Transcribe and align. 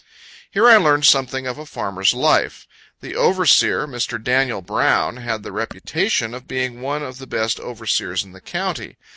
Here 0.49 0.67
I 0.67 0.77
learned 0.77 1.05
something 1.05 1.45
of 1.45 1.59
a 1.59 1.65
farmer's 1.67 2.11
life. 2.15 2.65
The 3.01 3.15
overseer, 3.15 3.85
Mr. 3.85 4.19
Daniel 4.19 4.63
Brown, 4.63 5.17
had 5.17 5.43
the 5.43 5.51
reputation 5.51 6.33
of 6.33 6.47
being 6.47 6.81
one 6.81 7.03
of 7.03 7.19
the 7.19 7.27
best 7.27 7.59
overseers 7.59 8.23
in 8.23 8.31
the 8.31 8.41
county. 8.41 8.97